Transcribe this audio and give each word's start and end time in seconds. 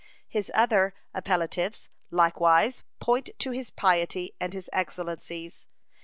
(60) 0.23 0.23
His 0.29 0.51
other 0.55 0.95
appellatives 1.13 1.87
likewise 2.09 2.83
point 2.99 3.29
to 3.37 3.51
his 3.51 3.69
piety 3.69 4.33
and 4.41 4.51
his 4.51 4.67
excellencies. 4.73 5.67